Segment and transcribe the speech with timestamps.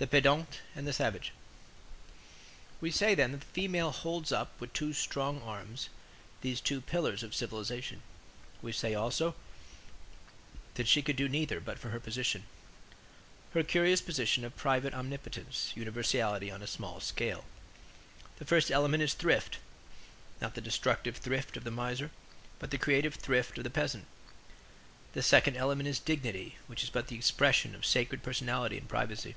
[0.00, 1.30] THE PEDANT AND THE SAVAGE
[2.80, 5.90] We say then that the female holds up with two strong arms
[6.40, 8.00] these two pillars of civilization;
[8.62, 9.34] we say also
[10.76, 12.44] that she could do neither, but for her position;
[13.52, 17.44] her curious position of private omnipotence, universality on a small scale.
[18.38, 19.58] The first element is thrift;
[20.40, 22.10] not the destructive thrift of the miser,
[22.58, 24.06] but the creative thrift of the peasant;
[25.12, 29.34] the second element is dignity, which is but the expression of sacred personality and privacy.